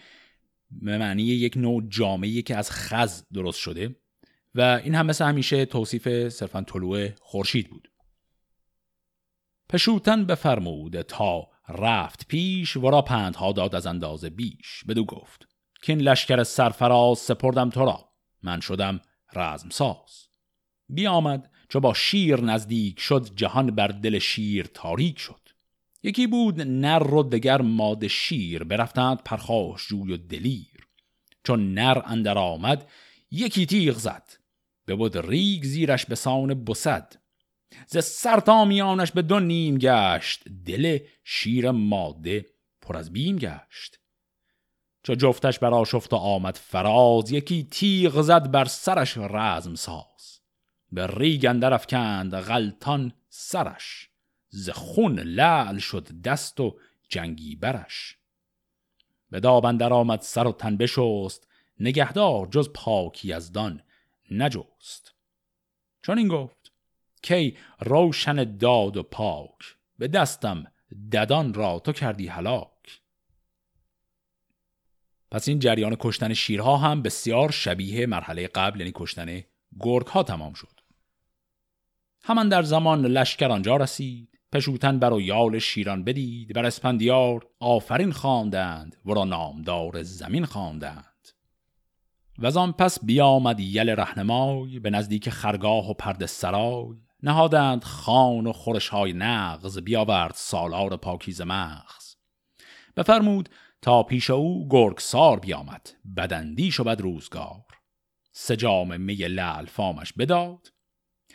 [0.70, 3.96] به معنی یک نوع جامعه که از خز درست شده.
[4.58, 7.90] و این هم مثل همیشه توصیف صرفا طلوع خورشید بود.
[9.68, 14.84] پشوتن بفرمود تا رفت پیش ورا پندها داد از اندازه بیش.
[14.88, 15.48] بدو گفت
[15.82, 18.08] که این لشکر سرفراز سپردم تو را.
[18.42, 19.00] من شدم
[19.34, 20.28] رزم ساز
[20.88, 25.48] بیامد چو با شیر نزدیک شد جهان بر دل شیر تاریک شد.
[26.02, 28.64] یکی بود نر و دگر ماد شیر.
[28.64, 30.88] برفتند پرخاش جوی و دلیر.
[31.44, 32.88] چون نر اندر آمد
[33.30, 34.47] یکی تیغ زد.
[34.94, 37.14] بود ریگ زیرش به سان بسد.
[37.86, 40.42] ز سرتامیانش به دو نیم گشت.
[40.66, 42.46] دل شیر ماده
[42.82, 43.98] پر از بیم گشت.
[45.02, 50.40] چو جفتش بر آشفت آمد فراز یکی تیغ زد بر سرش رزم ساز.
[50.92, 54.08] به ریگ اندر افکند غلطان سرش.
[54.48, 56.76] ز خون لعل شد دست و
[57.08, 58.16] جنگی برش.
[59.30, 61.48] به دابندر آمد سر و تن بشست.
[61.80, 63.82] نگهدار جز پاکی از دان.
[64.30, 65.14] نجوست
[66.02, 66.72] چون این گفت
[67.22, 70.72] کی روشن داد و پاک به دستم
[71.12, 73.00] ددان را تو کردی هلاک.
[75.30, 79.42] پس این جریان کشتن شیرها هم بسیار شبیه مرحله قبل یعنی کشتن
[79.80, 80.80] گرگ ها تمام شد.
[82.22, 88.12] همان در زمان لشکر آنجا رسید پشوتن بر و یال شیران بدید بر اسپندیار آفرین
[88.12, 91.17] خواندند ورا نامدار زمین خواندند.
[92.38, 96.96] و آن پس بیامد یل رهنمای به نزدیک خرگاه و پرد سرای.
[97.22, 102.14] نهادند خان و خورش های نغز بیاورد سالار پاکیز مغز.
[102.96, 103.48] بفرمود
[103.82, 107.64] تا پیش او گرگسار بیامد بدندیش و بد روزگار.
[108.32, 110.72] سه جام می لعل فامش بداد.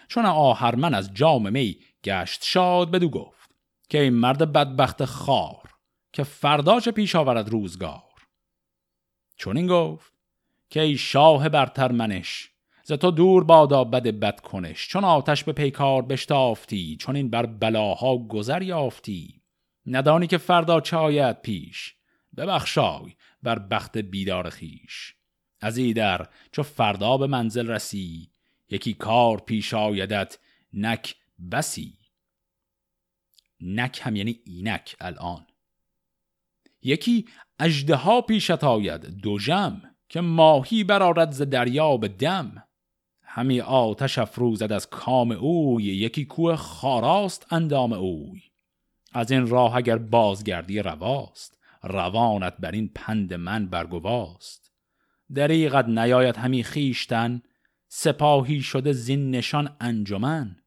[0.07, 3.49] چون آهرمن از جام می گشت شاد بدو گفت
[3.89, 5.69] که این مرد بدبخت خار
[6.13, 8.03] که فرداش پیش آورد روزگار؟
[9.35, 10.12] چون این گفت
[10.73, 12.49] که ای شاه برتر منش
[12.83, 14.87] ز تو دور بادا بد بد کنش.
[14.87, 19.41] چون آتش به پیکار بشتافتی چون این بر بلاها گذر یافتی.
[19.85, 21.95] ندانی که فردا چه آید پیش
[22.37, 25.15] ببخشای بر بخت بیدار خیش
[25.61, 28.31] از در چو فردا به منزل رسی
[28.69, 30.39] یکی کار پیش آیدت
[30.73, 31.15] نک
[31.51, 31.97] بسی.
[33.61, 35.47] نک هم یعنی اینک الان.
[36.81, 37.25] یکی
[37.59, 42.63] اجده ها پیشت آید دو جم که ماهی برارد ز دریا به دم.
[43.23, 48.41] همی آتش افروزد از کام اوی یکی کوه خاراست اندام اوی.
[49.13, 54.71] از این راه اگر بازگردی رواست روانت بر این پند من برگواست.
[55.35, 57.41] دریغت نیاید همی خیشتن
[57.87, 60.63] سپاهی شده زین نشان انجمن.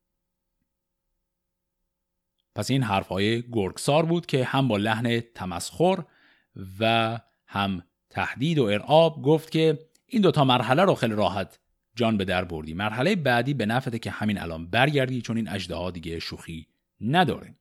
[2.54, 6.04] پس این حرفهای گرگسار بود که هم با لحن تمسخر
[6.80, 11.58] و هم تهدید و ارعاب گفت که این دوتا مرحله رو خیلی راحت
[11.94, 12.74] جان به در بردی.
[12.74, 16.66] مرحله بعدی به نفته که همین الان برگردی چون این اجده دیگه شوخی
[17.00, 17.54] نداره.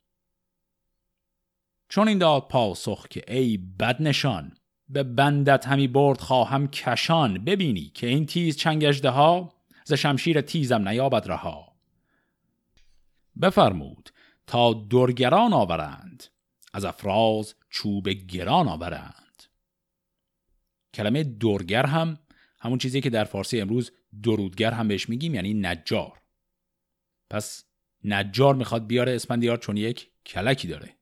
[1.90, 4.52] چون این داد پاسخ که ای بد نشان
[4.90, 7.46] به بندت همی برد خواهم کشان.
[7.46, 9.54] ببینی که این تیز چنگجده ها
[9.86, 11.76] ز شمشیر تیزم نیابد رها.
[13.42, 14.10] بفرمود
[14.48, 16.24] تا درگران آورند
[16.74, 19.25] از افراز چوب گران آورند.
[20.96, 22.18] کلمه درگر هم
[22.60, 23.92] همون چیزی که در فارسی امروز
[24.24, 26.22] درودگر هم بهش میگیم یعنی نجار.
[27.30, 27.64] پس
[28.04, 30.96] نجار می‌خواد بیاره اسپندیار چون یک کلکی داره.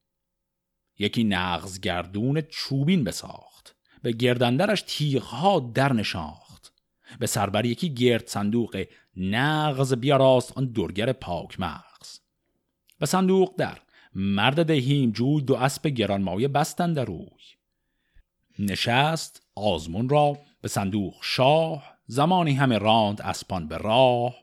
[0.99, 3.75] یکی نغزگردون چوبین بساخت.
[4.01, 6.73] به گردندرش تیغها در نشاخت.
[7.19, 8.85] به سربر یکی گرد صندوق
[9.17, 12.19] نغز بیاراست آن درگر پاک مغز.
[12.99, 13.79] به صندوق در
[14.15, 17.27] مرد دهیم جوی دو اسب گرانمایه بستند روی.
[18.59, 24.35] نشست آزمون را به صندوق شاه زمانی همه راند اسپان به راه.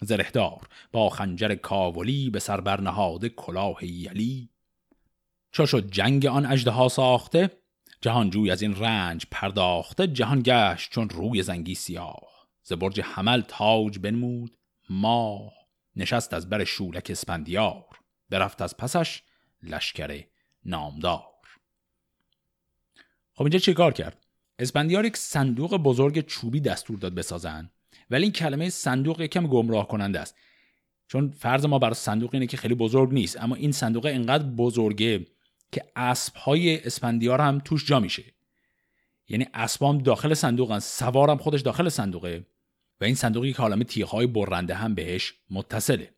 [0.00, 4.48] زرهدار با خنجر کاولی به سر برنهاده کلاه یلی.
[5.52, 7.50] چو شد جنگ آن اژدها ساخته
[8.00, 12.48] جهان جوی از این رنج پرداخته جهان گشت چون روی زنگی سیاه.
[12.62, 14.56] ز برج حمل تاج بنمود
[14.90, 15.52] ماه.
[15.96, 17.84] نشست از بر شولک اسپندیار
[18.30, 19.22] برفت از پسش
[19.62, 20.24] لشکر
[20.64, 21.33] نامدار.
[23.34, 24.26] خب اینجا چه کار کرد؟
[24.58, 27.70] اسپندیار یک صندوق بزرگ چوبی دستور داد بسازن.
[28.10, 30.36] ولی این کلمه صندوق یکم گمراه کننده است.
[31.08, 35.26] چون فرض ما برای صندوق اینه که خیلی بزرگ نیست اما این صندوق انقدر بزرگه
[35.72, 38.24] که اسب های اسپندیار هم توش جا میشه.
[39.28, 42.46] یعنی اسبام داخل صندوقن سوارم خودش داخل صندوقه
[43.00, 46.14] و این صندوقی که حالم تیغ های برنده هم بهش متصله.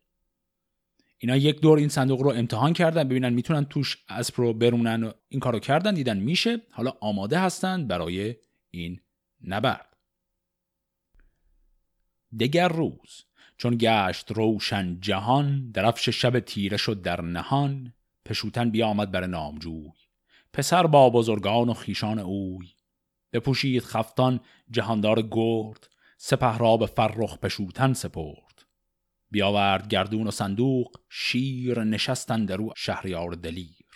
[1.19, 5.13] اینا یک دور این صندوق رو امتحان کردن ببینن می‌تونن توش اسب رو برونن و
[5.29, 6.63] این کارو کردن دیدن میشه.
[6.71, 8.37] حالا آماده هستند برای
[8.71, 9.01] این
[9.45, 9.97] نبرد.
[12.41, 13.25] دگر روز
[13.59, 17.93] چون گشت روشن جهان درفش شب تیره شد در نهان
[18.25, 19.93] پشوتن بیامد بر نامجوی.
[20.53, 22.69] پسر با بزرگان و خیشان اوی.
[23.33, 28.46] بپوشید خفتان جهاندار گرد سپه را به فرخ پشوتن سپرد.
[29.31, 33.87] بیاورد گردون و صندوق شیر نشستن درو شهریار دلیر.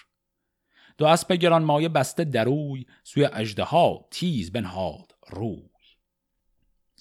[0.98, 5.70] دو اسب گران مایه بسته دروی سوی اژدها تیز بنهاد روی.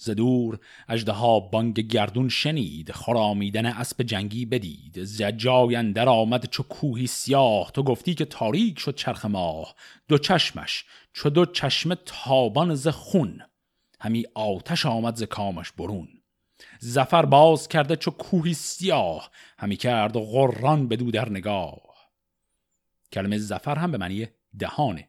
[0.02, 5.04] ز دور اژدها بانگ گردون شنید خرامیدن اسب جنگی بدید.
[5.04, 9.74] ز جای در آمد چو کوهی سیاه تو گفتی که تاریک شد چرخ ماه.
[10.08, 13.42] دو چشمش چو دو چشم تابان ز خون
[14.00, 16.08] همی آتش آمد ز کامش برون.
[16.78, 21.80] زفر باز کرده چو کوهی سیاه همی کرد و غران بدو در نگاه.
[23.12, 25.08] کلمه زفر هم به معنی دهانه.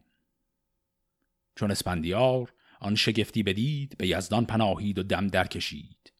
[1.55, 6.13] چون اسپندیار آن شگفتی بدید به یزدان پناهید و دم در کشید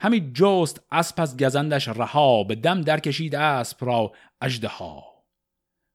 [0.00, 5.04] همی جست اسب از گزندش رها به دم در کشید اسب را اژدها.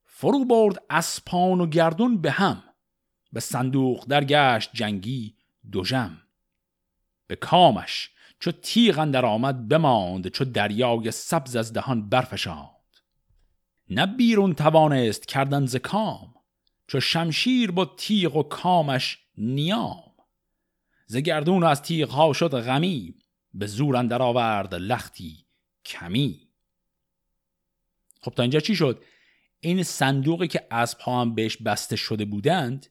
[0.05, 2.63] فرو برد اسپان و گردون به هم
[3.33, 5.35] به صندوق در گشت جنگی
[5.71, 6.21] دوژم
[7.27, 8.09] به کامش
[8.41, 12.69] چو تیغ اندر آمد بماند چو دریای سبز از دهان برفشاند.
[13.89, 16.33] نه بیرون توانست کردن ز کام
[16.87, 20.11] چو شمشیر با تیغ و کامش نیام.
[21.05, 23.15] ز گردون از تیغ ها شد غمی
[23.53, 25.45] به زور اندر آورد لختی
[25.85, 26.47] کمی.
[28.21, 29.03] خب تا اینجا چی شد؟
[29.59, 32.87] این صندوقی که اسب ها هم بهش بسته شده بودند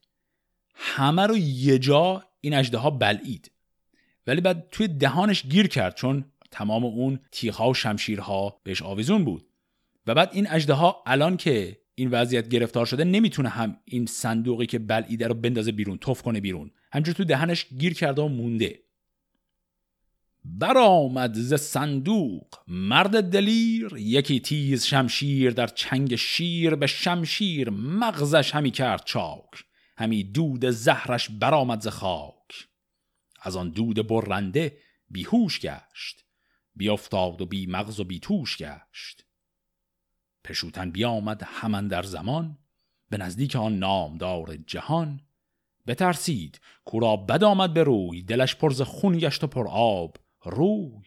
[0.75, 3.51] همه رو یه جا این اجده ها بلعید.
[4.31, 9.47] ولی بعد توی دهانش گیر کرد چون تمام اون تیغها و شمشیرها بهش آویزون بود.
[10.07, 14.67] و بعد این اجده ها الان که این وضعیت گرفتار شده نمی‌تونه هم این صندوقی
[14.67, 16.71] که بلعیده رو بندازه بیرون توف کنه بیرون.
[16.93, 18.79] همجور تو دهنش گیر کرده و مونده.
[20.45, 28.71] برآمد ز صندوق مرد دلیر یکی تیز شمشیر در چنگ شیر به شمشیر مغزش همی
[28.71, 29.65] کرد چاک.
[29.97, 32.40] همی دود زهرش برآمد ز خاک.
[33.41, 34.77] از آن دود برنده
[35.09, 36.25] بیهوش گشت
[36.77, 39.25] بیافتاد و بی مغز و بی توش گشت.
[40.45, 42.59] پشوتن بیامد همان در زمان
[43.11, 45.21] به نزدیک آن نامدار جهان.
[45.87, 51.05] بترسید کورا بد آمد به روی دلش پرز خون گشت و پر آب روی.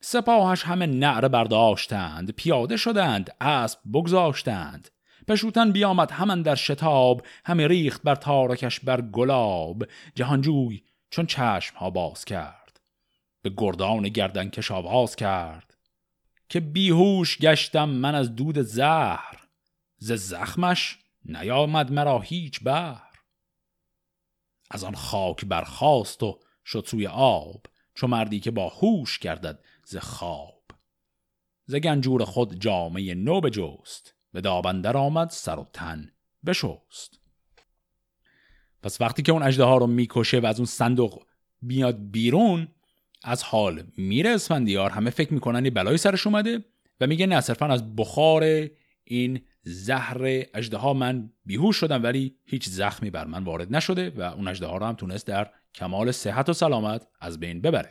[0.00, 4.88] سپاهش همه نعره برداشتند پیاده شدند اسب بگذاشتند.
[5.28, 9.86] پشوتن بیامد همان در شتاب همه ریخت بر تارکش بر گلاب.
[10.14, 12.80] جهانجوی چون چشم ها باز کرد.
[13.42, 15.76] به گردان گردن کش آواز کرد.
[16.48, 19.48] که بیهوش گشتم من از دود زهر.
[19.98, 23.02] ز زخمش نیامد مرا هیچ بر
[24.70, 29.96] از آن خاک برخاست و شد سوی آب چو مردی که با هوش گردد ز
[29.96, 30.62] خواب.
[31.66, 36.12] ز گنجور خود جامعه نو بجست به دابندر آمد سر و تن
[36.46, 37.20] بشست.
[38.86, 41.22] پس وقتی که اون اجده ها رو می‌کشه و از اون صندوق
[41.62, 42.68] بیاد بیرون
[43.24, 44.90] از حال میره اسفندیار.
[44.90, 46.64] همه فکر می‌کنن یه بلایی سرش اومده
[47.00, 48.68] و میگه نه صرفا از بخار
[49.04, 50.18] این زهر
[50.54, 54.66] اجده ها من بیهوش شدم ولی هیچ زخمی بر من وارد نشده و اون اجده
[54.66, 57.90] ها رو هم تونست در کمال صحت و سلامت از بین ببره.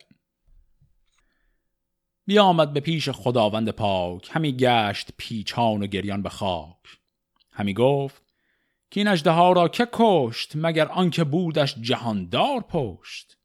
[2.25, 6.99] بیا آمد به پیش خداوند پاک همی گشت پیچان و گریان به خاک.
[7.51, 8.24] همی گفت
[8.95, 13.37] که این اجده ها را که کشت مگر آنکه بودش جهاندار پشت.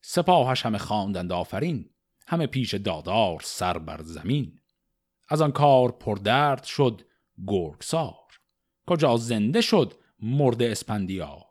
[0.00, 1.90] سپاهش همه خواندند آفرین
[2.26, 4.60] همه پیش دادار سر بر زمین.
[5.28, 7.02] از آن کار پردرد شد
[7.46, 8.40] گرگسار
[8.86, 11.46] کجا زنده شد مرد اسپندیار.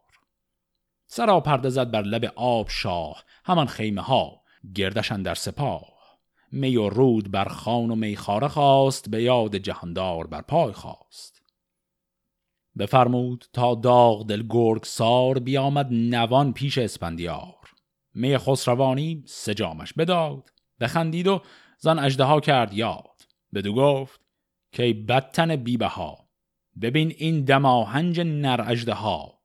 [1.07, 4.41] سرا پرده زد بر لب آب شاه همان خیمه ها
[4.76, 6.20] گردشن در سپاه.
[6.51, 11.39] می و رود بر خان و میخاره خواست به یاد جهاندار بر پای خواست.
[12.80, 17.70] بفرمود تا داغ دل گرگ سار بیامد نوان پیش اسپندیار
[18.14, 20.50] می خسروانی سجامش بداد
[20.80, 21.42] بخندید و
[21.78, 23.22] زن اجده کرد یاد.
[23.54, 24.22] بدو گفت
[24.72, 26.30] که بدتن بیبه ها
[26.82, 29.40] ببین این دماهنج نر اجده ها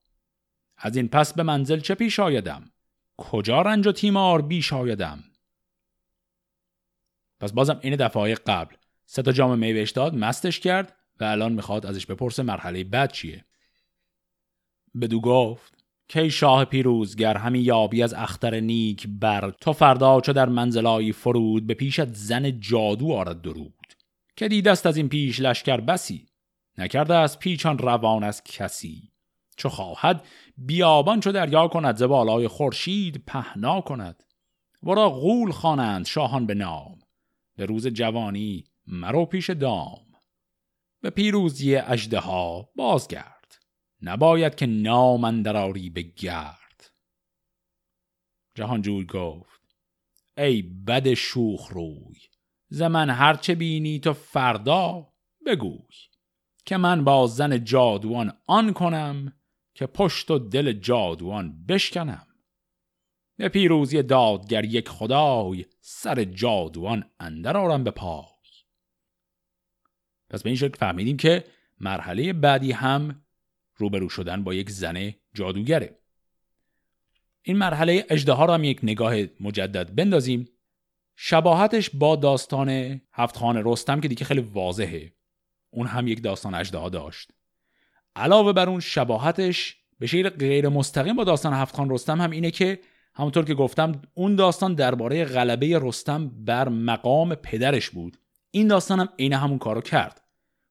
[0.77, 2.71] از این پس به منزل چه پیش آیدم؟
[3.17, 5.25] کجا رنج و تیمار بیش آیدم؟
[7.41, 8.75] پس بازم این دفعه قبل
[9.07, 13.45] سه تا جام میوهش داد مستش کرد و الان می‌خواد ازش بپرسه مرحله بعد چیه.
[15.01, 20.49] بدو گفت کی شاه پیروزگر همی یابی از اختر نیک بر تو فردا چو در
[20.49, 23.75] منزلایی فرود به پیشت زن جادو آرد درود.
[24.37, 26.27] که دیدست از این پیش لشکر بسی
[26.79, 29.11] نکرده از پیچان روان از کسی.
[29.57, 30.25] چو خواهد
[30.59, 34.25] بیابان چو دریا کند ز بالای خورشید پهنا کند.
[34.83, 36.99] ورا غول خوانند شاهان به نام.
[37.57, 40.14] به روز جوانی مرو پیش دام.
[41.05, 43.59] به پیروزی اجده ها بازگرد.
[44.03, 46.93] نباید که نام اندراری به گرد
[48.55, 49.61] جهانجوی گفت
[50.39, 52.17] ای بد شوخ روی
[52.69, 55.13] ز من هرچه بینی تو فردا
[55.47, 55.95] بگوی
[56.67, 59.33] که من با زن جادوان آن کنم
[59.75, 62.27] که پشت و دل جادوان بشکنم.
[63.37, 68.34] به پیروزی دادگر یک خدای سر جادوان اندر آرم به پای.
[70.35, 71.45] پس به این شکل فهمیدیم که
[71.81, 73.25] مرحله بعدی هم
[73.77, 75.99] روبرو شدن با یک زن جادوگره.
[77.43, 80.49] این مرحله اجده رو هم یک نگاه مجدد بندازیم.
[81.17, 85.13] شباهتش با داستان هفت خانه رستم که دیگه خیلی واضحه.
[85.71, 87.31] اون هم یک داستان اجده داشت.
[88.17, 92.51] علاوه بر اون شباهتش به شکل غیر مستقیم با داستان هفت خان رستم هم اینه
[92.51, 92.81] که
[93.15, 98.17] همونطور که گفتم اون داستان درباره غلبه رستم بر مقام پدرش بود.
[98.51, 100.24] این داستان هم عین همون کارو کرد.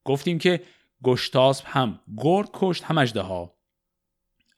[0.05, 0.61] گفتیم که
[1.03, 3.53] گشتاسب هم گرگ کشت هم اجده ها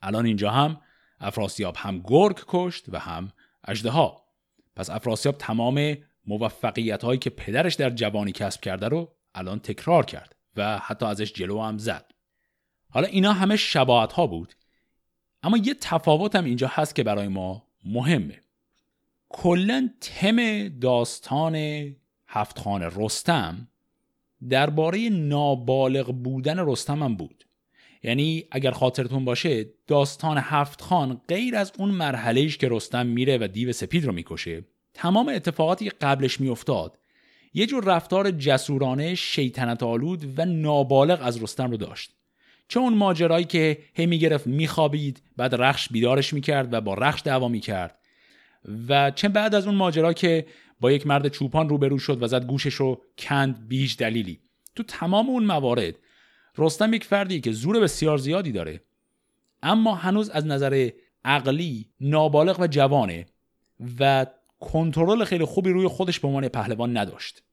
[0.01, 0.81] الان اینجا هم
[1.19, 3.31] افراسیاب هم گرگ کشت و هم
[3.67, 4.25] اجده ها
[4.75, 10.35] پس افراسیاب تمام موفقیت هایی که پدرش در جوانی کسب کرده رو الان تکرار کرد
[10.55, 12.11] و حتی ازش جلو هم زد.
[12.89, 14.53] حالا اینا همه شباهت ها بود
[15.43, 18.41] اما یه تفاوت هم اینجا هست که برای ما مهمه.
[19.29, 21.55] کلا تم داستان
[22.27, 23.67] هفت خان رستم
[24.49, 27.43] درباره نابالغ بودن رستم هم بود.
[28.03, 33.47] یعنی اگر خاطرتون باشه داستان هفت خان غیر از اون مرحله که رستم میره و
[33.47, 36.97] دیو سپید رو می‌کشه تمام اتفاقاتی که قبلش میافتاد
[37.53, 42.11] یه جور رفتار جسورانه شیطنت آلود و نابالغ از رستم رو داشت.
[42.67, 47.47] چه اون ماجرایی که هی می‌گرفت میخوابید بعد رخش بیدارش می‌کرد و با رخش دعوا
[47.47, 47.99] می‌کرد.
[48.87, 50.45] و چه بعد از اون ماجرا که
[50.85, 54.39] با یک مرد چوپان روبرو شد و زد گوشش رو کند بیش دلیلی.
[54.75, 55.95] تو تمام اون موارد
[56.57, 58.81] رستم یک فردی که زور بسیار زیادی داره
[59.63, 60.89] اما هنوز از نظر
[61.23, 63.25] عقلی نابالغ و جوانه
[63.99, 64.25] و
[64.59, 67.43] کنترل خیلی خوبی روی خودش به عنوان پهلوان نداشت.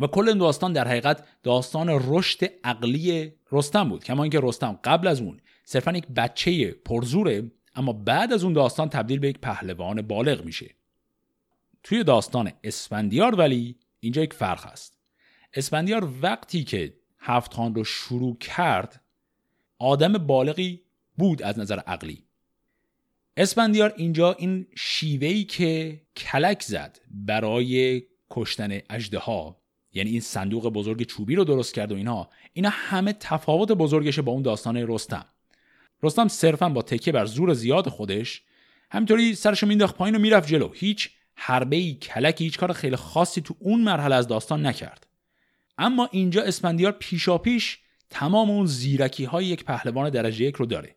[0.00, 5.06] و کل این داستان در حقیقت داستان رشد عقلی رستم بود کما اینکه رستم قبل
[5.06, 10.02] از اون صرفا یک بچه پرزوره اما بعد از اون داستان تبدیل به یک پهلوان
[10.02, 10.77] بالغ میشه.
[11.88, 14.98] توی داستان اسفندیار ولی اینجا یک فرق هست.
[15.54, 19.00] اسفندیار وقتی که هفت خان رو شروع کرد
[19.78, 20.80] آدم بالغی
[21.16, 22.24] بود از نظر عقلی.
[23.36, 29.62] اسفندیار اینجا این شیوهی که کلک زد برای کشتن اجده ها
[29.92, 34.32] یعنی این صندوق بزرگ چوبی رو درست کرد و اینا اینا همه تفاوت بزرگشه با
[34.32, 35.26] اون داستان رستم.
[36.02, 38.42] رستم صرفا با تکیه بر زور زیاد خودش
[38.90, 40.72] همینطوری سرشو مینداخت پایین و می‌رفت جلو.
[40.72, 45.06] هیچ حربه ای کلکی هیچ کار خیلی خاصی تو اون مرحله از داستان نکرد.
[45.78, 47.78] اما اینجا اسپندیار پیشاپیش
[48.10, 50.96] تمام اون زیرکی های یک پهلوان درجه یک رو داره.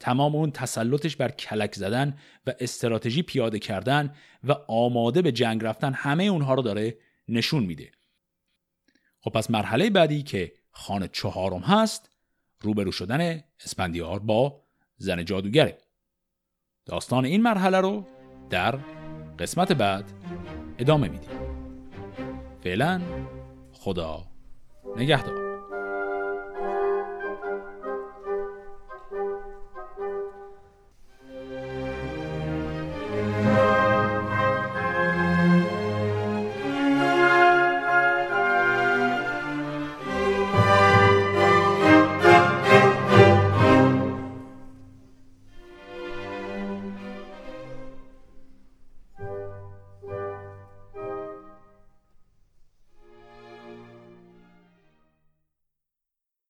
[0.00, 4.14] تمام اون تسلطش بر کلک زدن و استراتژی پیاده کردن
[4.44, 7.90] و آماده به جنگ رفتن همه اونها رو داره نشون میده.
[9.20, 12.10] خب پس مرحله بعدی که خانه چهارم هست
[12.60, 14.62] روبرو شدن اسپندیار با
[14.96, 15.78] زن جادوگره.
[16.86, 18.06] داستان این مرحله رو
[18.50, 19.01] در
[19.38, 20.04] قسمت بعد
[20.78, 21.30] ادامه میدیم.
[22.64, 23.00] فعلا
[23.72, 24.24] خدا
[24.96, 25.41] نگهدار.